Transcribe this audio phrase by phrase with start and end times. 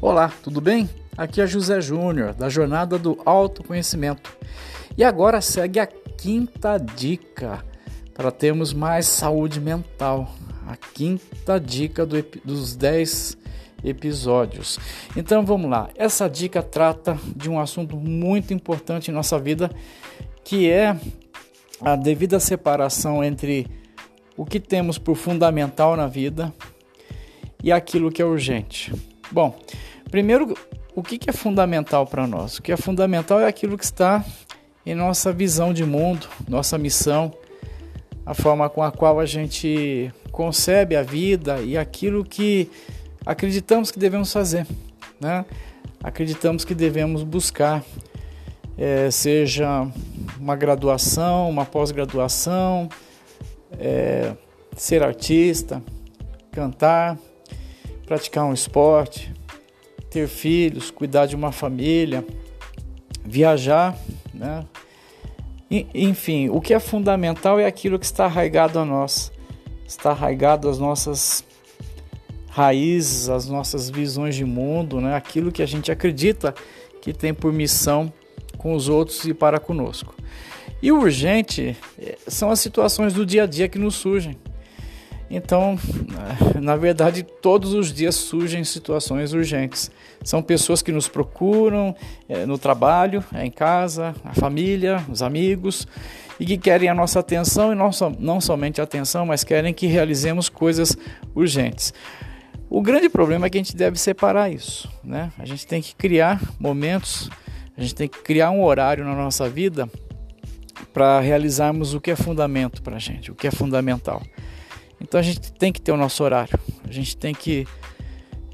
[0.00, 0.88] Olá, tudo bem?
[1.16, 4.32] Aqui é José Júnior, da Jornada do Autoconhecimento.
[4.96, 7.64] E agora segue a quinta dica
[8.14, 10.32] para termos mais saúde mental.
[10.68, 13.36] A quinta dica do, dos 10
[13.82, 14.78] episódios.
[15.16, 15.90] Então vamos lá.
[15.96, 19.68] Essa dica trata de um assunto muito importante em nossa vida,
[20.44, 20.96] que é
[21.80, 23.66] a devida separação entre
[24.36, 26.54] o que temos por fundamental na vida
[27.64, 28.92] e aquilo que é urgente.
[29.30, 29.58] Bom,
[30.10, 30.56] primeiro,
[30.94, 32.58] o que é fundamental para nós?
[32.58, 34.24] O que é fundamental é aquilo que está
[34.84, 37.32] em nossa visão de mundo, nossa missão,
[38.24, 42.70] a forma com a qual a gente concebe a vida e aquilo que
[43.24, 44.66] acreditamos que devemos fazer,
[45.20, 45.44] né?
[46.02, 47.82] Acreditamos que devemos buscar,
[48.76, 49.86] é, seja
[50.38, 52.88] uma graduação, uma pós-graduação,
[53.78, 54.32] é,
[54.76, 55.82] ser artista,
[56.50, 57.18] cantar,
[58.06, 59.32] praticar um esporte,
[60.10, 62.24] ter filhos, cuidar de uma família,
[63.24, 63.96] viajar,
[64.32, 64.64] né?
[65.94, 69.30] Enfim, o que é fundamental é aquilo que está arraigado a nós,
[69.86, 71.44] está arraigado às nossas
[72.48, 75.14] raízes, às nossas visões de mundo, né?
[75.14, 76.54] aquilo que a gente acredita
[77.02, 78.12] que tem por missão
[78.56, 80.14] com os outros e para conosco.
[80.82, 84.36] E o urgente eh, são as situações do dia a dia que nos surgem.
[85.30, 85.78] Então,
[86.60, 89.90] na verdade, todos os dias surgem situações urgentes.
[90.24, 91.94] São pessoas que nos procuram
[92.28, 95.86] é, no trabalho, é, em casa, a família, os amigos,
[96.40, 99.86] e que querem a nossa atenção, e não, não somente a atenção, mas querem que
[99.86, 100.96] realizemos coisas
[101.34, 101.92] urgentes.
[102.70, 104.90] O grande problema é que a gente deve separar isso.
[105.02, 105.32] Né?
[105.38, 107.30] A gente tem que criar momentos,
[107.76, 109.88] a gente tem que criar um horário na nossa vida
[110.92, 114.22] para realizarmos o que é fundamento para a gente, o que é fundamental.
[115.08, 117.66] Então a gente tem que ter o nosso horário, a gente tem que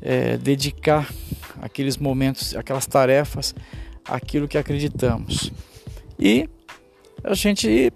[0.00, 1.12] é, dedicar
[1.60, 3.52] aqueles momentos, aquelas tarefas,
[4.04, 5.50] aquilo que acreditamos.
[6.16, 6.48] E
[7.24, 7.92] a gente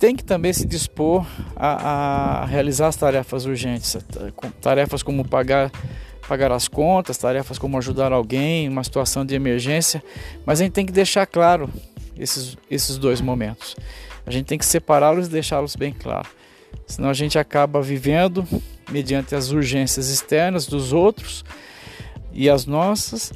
[0.00, 1.24] tem que também se dispor
[1.54, 3.96] a, a realizar as tarefas urgentes,
[4.60, 5.70] tarefas como pagar
[6.26, 10.02] pagar as contas, tarefas como ajudar alguém uma situação de emergência,
[10.46, 11.68] mas a gente tem que deixar claro
[12.16, 13.74] esses, esses dois momentos.
[14.24, 16.39] A gente tem que separá-los e deixá-los bem claros.
[16.90, 18.44] Senão a gente acaba vivendo
[18.90, 21.44] mediante as urgências externas dos outros
[22.32, 23.32] e as nossas,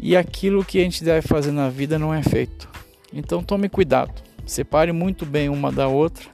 [0.00, 2.66] e aquilo que a gente deve fazer na vida não é feito.
[3.12, 6.24] Então tome cuidado, separe muito bem uma da outra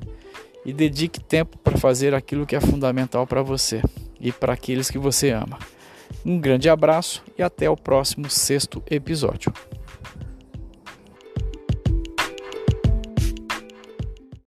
[0.65, 3.83] e dedique tempo para fazer aquilo que é fundamental para você
[4.21, 5.59] e para aqueles que você ama.
[6.25, 9.53] Um grande abraço e até o próximo sexto episódio.